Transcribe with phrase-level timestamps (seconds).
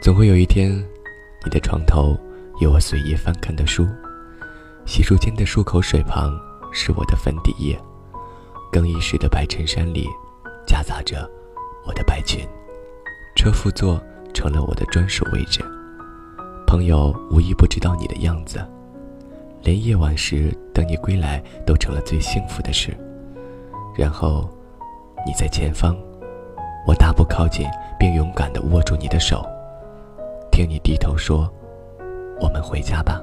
[0.00, 0.70] 总会有一天，
[1.44, 2.16] 你的床头
[2.60, 3.86] 有我随意翻看的书，
[4.84, 6.38] 洗漱间的漱口水旁
[6.72, 7.78] 是我的粉底液，
[8.70, 10.06] 更衣室的白衬衫里
[10.66, 11.28] 夹杂着
[11.86, 12.46] 我的白裙，
[13.34, 13.98] 车副座
[14.34, 15.64] 成了我的专属位置。
[16.66, 18.62] 朋友无一不知道你的样子，
[19.62, 22.94] 连夜晚时等你归来都成了最幸福的事。
[23.96, 24.50] 然后，
[25.24, 25.96] 你在前方，
[26.86, 27.66] 我大步靠近，
[27.98, 29.46] 并勇敢地握住你的手，
[30.54, 31.52] 听你低头说
[32.40, 33.20] ：“我们回家吧。”